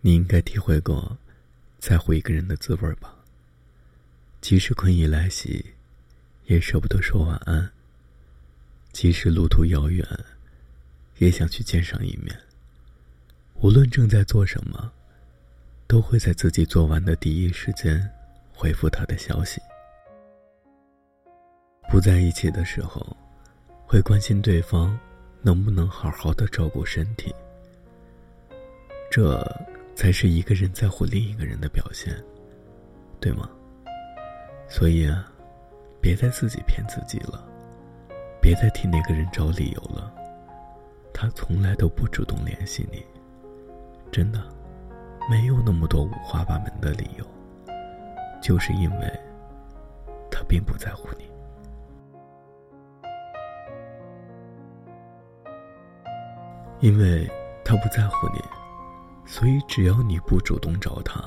[0.00, 1.16] 你应该体会过
[1.78, 3.14] 在乎一个人的滋味吧？
[4.40, 5.64] 即使困意来袭，
[6.44, 7.66] 也舍不得说晚安；
[8.92, 10.06] 即使路途遥远，
[11.18, 12.38] 也想去见上一面。
[13.54, 14.92] 无论正在做什么，
[15.86, 18.10] 都会在自己做完的第一时间
[18.52, 19.60] 回复他的消息。
[21.90, 23.16] 不在一起的时候，
[23.86, 24.98] 会关心对方
[25.40, 27.34] 能不能好好的照顾身体。
[29.14, 29.40] 这
[29.94, 32.12] 才是一个人在乎另一个人的表现，
[33.20, 33.48] 对吗？
[34.68, 35.30] 所以啊，
[36.00, 37.46] 别再自己骗自己了，
[38.42, 40.12] 别再替那个人找理由了。
[41.12, 43.06] 他从来都不主动联系你，
[44.10, 44.42] 真的，
[45.30, 47.24] 没有那么多五花八门的理由，
[48.42, 49.20] 就是因为，
[50.28, 51.30] 他并不在乎你。
[56.80, 57.30] 因为
[57.64, 58.42] 他不在乎你，
[59.26, 61.22] 所以只要你不主动找他，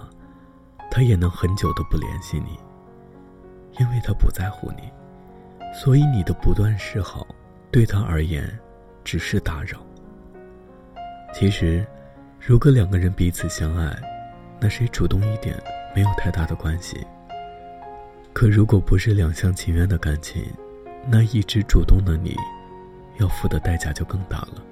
[0.89, 2.57] 他也能很久都不联系你。
[3.79, 4.91] 因为他不在乎你，
[5.71, 7.27] 所以你的不断示好，
[7.69, 8.43] 对他而言，
[9.03, 9.77] 只是打扰。
[11.31, 11.85] 其实，
[12.39, 13.95] 如果两个人彼此相爱，
[14.59, 15.55] 那谁主动一点
[15.93, 17.05] 没有太大的关系。
[18.33, 20.43] 可如果不是两厢情愿的感情，
[21.07, 22.35] 那一直主动的你，
[23.19, 24.63] 要付的代价就更大了，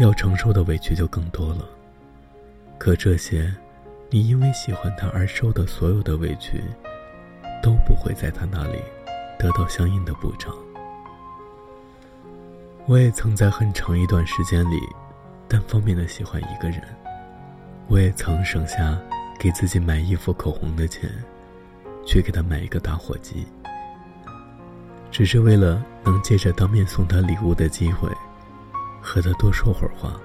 [0.00, 1.68] 要承受的委屈就更多了。
[2.82, 3.48] 可这些，
[4.10, 6.60] 你因为喜欢他而受的所有的委屈。
[7.62, 8.80] 都不会在他那里
[9.38, 10.52] 得到相应的补偿。
[12.86, 14.80] 我也曾在很长一段时间里
[15.46, 16.82] 单方面的喜欢一个人，
[17.86, 18.98] 我也曾省下
[19.38, 21.08] 给自己买衣服、口红的钱，
[22.04, 23.46] 去给他买一个打火机，
[25.12, 28.10] 只是为了能借着当面送他礼物的机会，
[29.00, 30.20] 和他多说会儿话。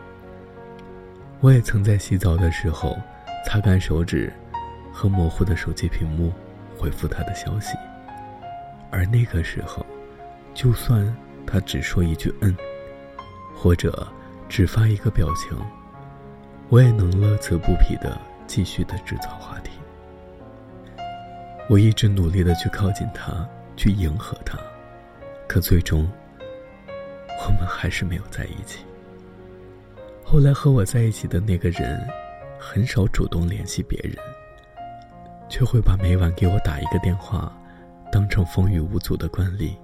[1.39, 2.97] 我也曾在洗澡的时候
[3.45, 4.31] 擦干手指
[4.91, 6.33] 和模糊的手机屏幕。
[6.79, 7.75] 回复他的消息，
[8.91, 9.83] 而那个时候，
[10.53, 11.11] 就算
[11.43, 12.55] 他只说一句“嗯”，
[13.57, 14.07] 或者
[14.47, 15.57] 只发一个表情，
[16.69, 19.71] 我也能乐此不疲的继续的制造话题。
[21.67, 23.33] 我一直努力的去靠近他，
[23.75, 24.55] 去迎合他，
[25.47, 26.07] 可最终，
[27.39, 28.85] 我们还是没有在一起。
[30.29, 32.05] 后来和我在一起的那个人，
[32.59, 34.13] 很少主动联系别人。
[35.47, 37.49] 却会把每晚给我打一个电话，
[38.11, 39.77] 当成风雨无阻的惯例。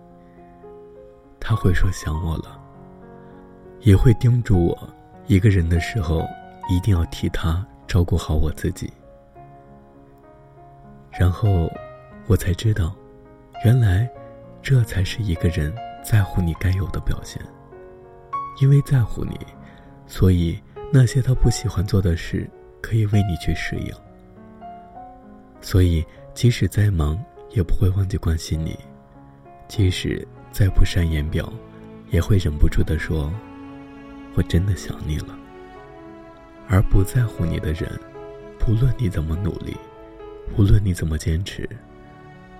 [1.40, 2.62] 他会说想我了，
[3.80, 4.78] 也会叮嘱我，
[5.28, 6.28] 一个人的时候
[6.68, 8.92] 一定要替他照顾好我自己。
[11.10, 11.72] 然后，
[12.28, 12.94] 我才知道，
[13.64, 14.10] 原来，
[14.62, 17.42] 这才是一个人在乎你该有的表现。
[18.62, 19.40] 因为在乎你，
[20.06, 20.60] 所以
[20.92, 22.50] 那些他不喜欢做的事，
[22.82, 23.92] 可以为你去适应。
[25.62, 27.18] 所以，即使再忙，
[27.52, 28.74] 也不会忘记关心你；
[29.68, 31.52] 即使再不善言表，
[32.12, 33.34] 也会忍不住的说
[34.36, 35.38] ：“我真的想你了。”
[36.68, 37.90] 而不在乎你的人，
[38.60, 39.76] 不论你怎么努力，
[40.58, 41.68] 无论你怎么坚持，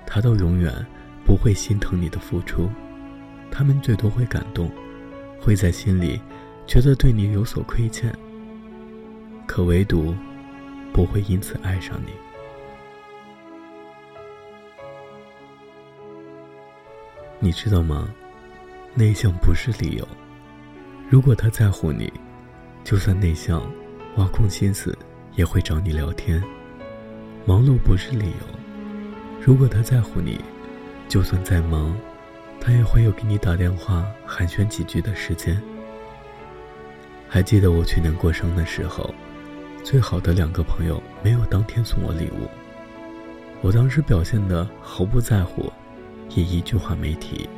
[0.06, 0.74] 他都永远
[1.26, 2.70] 不会心疼你的付出。
[3.52, 4.72] 他们最多会感动，
[5.40, 6.20] 会在心里
[6.66, 8.12] 觉得对你有所亏欠，
[9.46, 10.16] 可唯独
[10.92, 12.12] 不会因此爱上你。
[17.40, 18.10] 你知道吗？
[18.96, 20.08] 内向不是理由。
[21.10, 22.12] 如果他在乎你，
[22.84, 23.62] 就算内向，
[24.16, 24.98] 挖空心思
[25.36, 26.42] 也会找你聊天。
[27.46, 28.60] 忙碌不是理由。
[29.46, 30.40] 如果他在乎你，
[31.10, 31.94] 就算再忙，
[32.62, 35.62] 他也会有给你打电话寒暄几句的时间。
[37.34, 39.12] 还记得我去年过生的时候，
[39.84, 42.48] 最好的两个朋友没有当天送我礼物，
[43.60, 45.74] 我当时表现的毫不在乎。
[46.36, 47.50] 也一句话没提。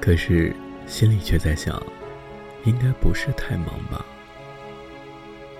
[0.00, 0.56] 可是
[0.86, 1.82] 心里却在想，
[2.64, 4.02] 应该不是太忙吧，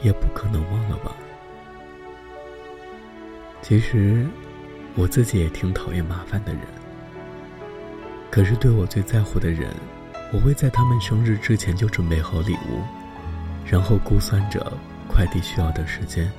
[0.01, 1.15] 也不可能忘了吧。
[3.61, 4.27] 其实，
[4.95, 6.63] 我自己也挺讨厌麻烦的人。
[8.31, 9.69] 可是对我最在乎的人，
[10.33, 12.83] 我会在他们生日之前就准备好礼物，
[13.65, 14.73] 然后估算着
[15.09, 16.31] 快递需要的时间，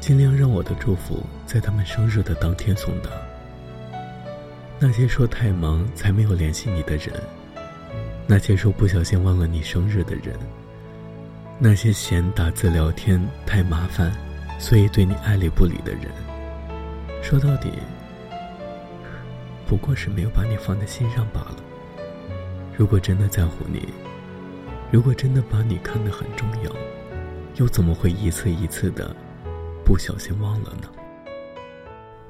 [0.00, 3.10] 尽量让我的祝福在他们生日的当天送达。
[4.78, 7.12] 那些说太忙才没有联系你的人，
[8.26, 10.34] 那些说不小心忘了你生日的人，
[11.58, 14.12] 那些嫌打字聊天太麻烦，
[14.58, 16.02] 所以对你爱理不理的人，
[17.22, 17.70] 说到底，
[19.66, 21.56] 不过是没有把你放在心上罢了。
[22.76, 23.88] 如果真的在乎你，
[24.92, 26.70] 如果真的把你看得很重要，
[27.56, 29.16] 又怎么会一次一次的
[29.82, 30.88] 不小心忘了呢？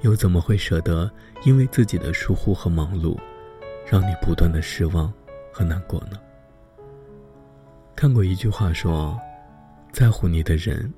[0.02, 1.10] 又怎么会舍得
[1.42, 3.18] 因为自己的疏忽和忙碌，
[3.84, 5.12] 让你不断的失望
[5.50, 6.16] 和难过呢？
[7.96, 9.18] 看过一句话说，
[9.90, 10.92] 在乎你的人，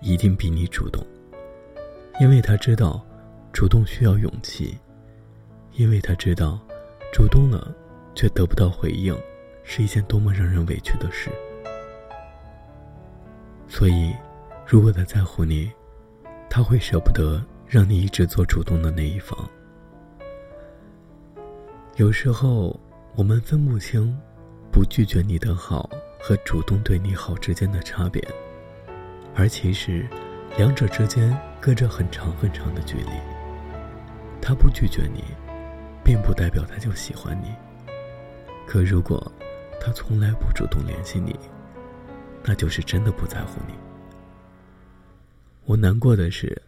[0.00, 1.04] 一定比你主动，
[2.18, 3.04] 因为他知道，
[3.52, 4.78] 主动需要勇气，
[5.72, 6.58] 因为他知道，
[7.12, 7.74] 主动了
[8.16, 9.16] 却得不到回应，
[9.62, 11.30] 是一件多么让人委屈的事。
[13.68, 14.12] 所以，
[14.66, 15.70] 如果他在乎你，
[16.48, 19.38] 他会舍不得让你一直做主动的那一方。
[21.96, 22.78] 有时候，
[23.14, 24.18] 我们分不清
[24.72, 28.26] 不拒绝你的好和主动对你好之间的差别，
[29.34, 30.08] 而其实，
[30.56, 33.10] 两者之间隔着很长很长的距离。
[34.40, 35.22] 他不拒绝你，
[36.02, 37.52] 并不代表他就喜欢你。
[38.66, 39.32] 可如果
[39.80, 41.38] 他从来不主动联系你，
[42.42, 43.74] 那就是真的不在乎你。
[45.64, 46.60] 我难过的是，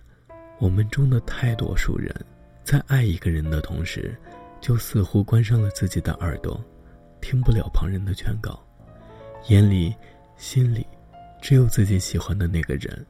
[0.59, 2.15] 我们中的太多数人，
[2.65, 4.17] 在爱一个人的同时，
[4.61, 6.61] 就似乎关上了自己的耳朵，
[7.21, 8.61] 听不了旁人的劝告，
[9.49, 9.95] 眼里、
[10.37, 10.87] 心里，
[11.41, 13.07] 只有自己喜欢的那个人，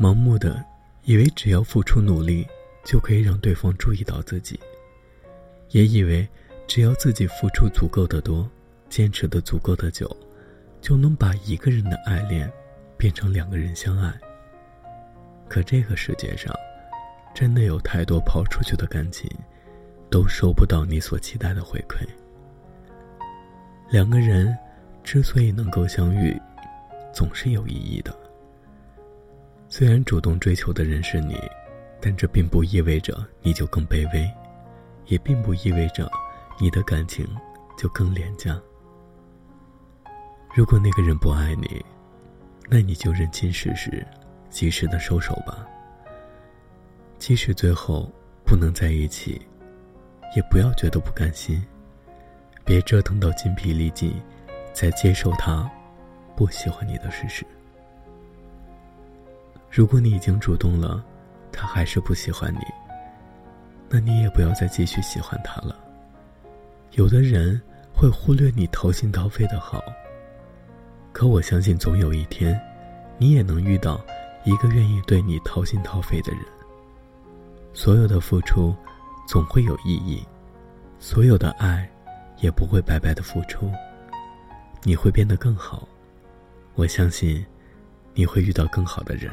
[0.00, 0.64] 盲目的
[1.04, 2.46] 以为只要付出努力，
[2.84, 4.58] 就可以让对方注意到自己，
[5.70, 6.28] 也以为
[6.66, 8.48] 只要自己付出足够的多，
[8.88, 10.10] 坚持的足够的久。
[10.80, 12.52] 就能把一个人的爱恋
[12.98, 14.12] 变成两个人相爱。
[15.48, 16.54] 可这个世界上，
[17.34, 19.26] 真的有太多抛出去的感情，
[20.10, 22.06] 都收不到你所期待的回馈。
[23.88, 24.54] 两个人
[25.02, 26.38] 之所以能够相遇，
[27.14, 28.14] 总是有意义的。
[29.70, 31.40] 虽然主动追求的人是你，
[31.98, 34.30] 但这并不意味着你就更卑微，
[35.06, 36.12] 也并不意味着
[36.58, 37.26] 你的感情
[37.76, 38.58] 就更廉价。
[40.54, 41.84] 如果那个人不爱你，
[42.70, 44.06] 那你就认清事实，
[44.48, 45.66] 及时的收手吧。
[47.18, 48.10] 即使最后
[48.44, 49.40] 不能在一起，
[50.36, 51.62] 也不要觉得不甘心。
[52.64, 54.14] 别折腾到筋疲力尽，
[54.72, 55.70] 再接受他
[56.36, 57.44] 不喜欢你的事实。
[59.70, 61.04] 如果你已经主动了，
[61.52, 62.60] 他还是不喜欢你，
[63.88, 65.83] 那你也不要再继续喜欢他了。
[66.96, 67.60] 有的人
[67.92, 69.82] 会忽略你掏心掏肺的好。
[71.12, 72.60] 可我相信，总有一天，
[73.18, 74.04] 你也能遇到
[74.44, 76.40] 一个愿意对你掏心掏肺的人。
[77.72, 78.74] 所有的付出，
[79.26, 80.24] 总会有意义；
[81.00, 81.88] 所有的爱，
[82.40, 83.68] 也不会白白的付出。
[84.84, 85.88] 你会变得更好，
[86.76, 87.44] 我相信，
[88.12, 89.32] 你会遇到更好的人。